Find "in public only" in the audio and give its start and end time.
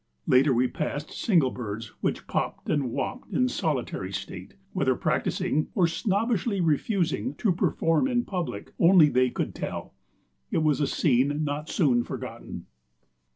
8.07-9.09